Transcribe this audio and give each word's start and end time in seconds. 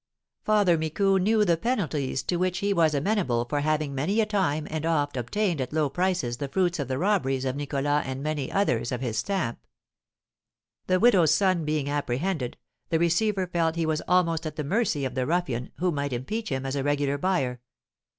Father 0.43 0.79
Micou 0.79 1.19
knew 1.19 1.45
the 1.45 1.57
penalties 1.57 2.23
to 2.23 2.37
which 2.37 2.57
he 2.57 2.73
was 2.73 2.95
amenable 2.95 3.45
for 3.45 3.59
having 3.59 3.93
many 3.93 4.19
a 4.19 4.25
time 4.25 4.67
and 4.71 4.83
oft 4.83 5.15
obtained 5.15 5.61
at 5.61 5.71
low 5.71 5.91
prices 5.91 6.37
the 6.37 6.47
fruits 6.47 6.79
of 6.79 6.87
the 6.87 6.97
robberies 6.97 7.45
of 7.45 7.55
Nicholas 7.55 8.01
and 8.07 8.23
many 8.23 8.51
others 8.51 8.91
of 8.91 9.01
his 9.01 9.19
stamp. 9.19 9.59
The 10.87 10.99
widow's 10.99 11.35
son 11.35 11.65
being 11.65 11.87
apprehended, 11.87 12.57
the 12.89 12.97
receiver 12.97 13.45
felt 13.45 13.75
he 13.75 13.85
was 13.85 14.01
almost 14.07 14.47
at 14.47 14.55
the 14.55 14.63
mercy 14.63 15.05
of 15.05 15.13
the 15.13 15.27
ruffian, 15.27 15.71
who 15.77 15.91
might 15.91 16.13
impeach 16.13 16.49
him 16.49 16.65
as 16.65 16.75
a 16.75 16.81
regular 16.81 17.19
buyer. 17.19 17.61